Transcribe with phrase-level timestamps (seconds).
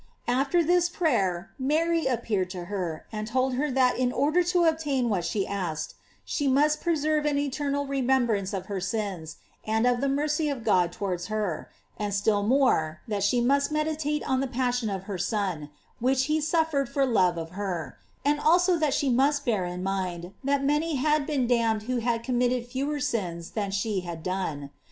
[0.27, 5.09] After this prayer, Mary appeared to her, and told her that in order to obtain
[5.09, 5.93] what she asked,
[6.25, 10.91] she must preserve an eternal remembrance of her sins, and of the mercy of God
[10.91, 11.69] towards her;
[11.99, 15.69] and still more, that she must meditate on the passion of her Son,
[15.99, 20.33] which he suffered for love of her; and also that she must bear in mind
[20.43, 24.71] that many had been damned who had committed fewer sins than she had done.